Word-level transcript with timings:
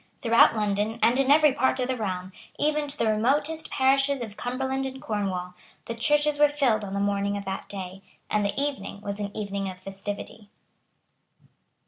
Throughout 0.23 0.55
London, 0.55 0.97
and 1.03 1.19
in 1.19 1.29
every 1.29 1.53
part 1.53 1.79
of 1.79 1.87
the 1.87 1.95
realm, 1.95 2.31
even 2.57 2.87
to 2.87 2.97
the 2.97 3.05
remotest 3.05 3.69
parishes 3.69 4.23
of 4.23 4.35
Cumberland 4.35 4.83
and 4.87 4.99
Cornwall, 4.99 5.53
the 5.85 5.93
churches 5.93 6.39
were 6.39 6.49
filled 6.49 6.83
on 6.83 6.95
the 6.95 6.99
morning 6.99 7.37
of 7.37 7.45
that 7.45 7.69
day; 7.69 8.01
and 8.27 8.43
the 8.43 8.59
evening 8.59 9.01
was 9.01 9.19
an 9.19 9.29
evening 9.37 9.69
of 9.69 9.77
festivity. 9.77 10.49